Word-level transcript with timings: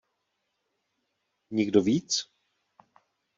Nikdo 1.51 1.81
víc? 1.81 2.25